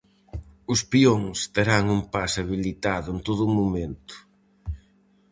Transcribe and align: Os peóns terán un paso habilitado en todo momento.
Os 0.73 0.79
peóns 0.91 1.39
terán 1.55 1.83
un 1.97 2.01
paso 2.13 2.37
habilitado 2.41 3.07
en 3.15 3.19
todo 3.27 3.43
momento. 3.59 4.15